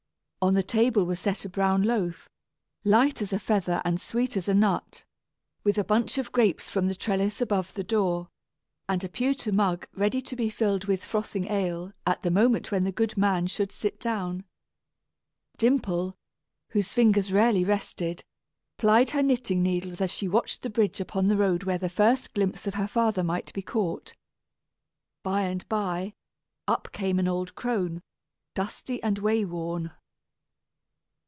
[0.43, 2.27] On the table was set a brown loaf,
[2.83, 5.03] light as a feather and sweet as a nut,
[5.63, 8.27] with a bunch of grapes from the trellis above the door,
[8.89, 12.85] and a pewter mug ready to be filled with frothing ale at the moment when
[12.85, 14.43] the good man should sit down.
[15.59, 16.15] Dimple,
[16.69, 18.23] whose fingers rarely rested,
[18.79, 22.33] plied her knitting needles as she watched the bridge upon the road where the first
[22.33, 24.15] glimpse of her father might be caught.
[25.21, 26.15] By and by,
[26.67, 28.01] up came an old crone,
[28.55, 29.91] dusty and way worn.